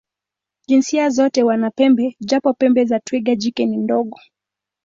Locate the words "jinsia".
0.67-1.09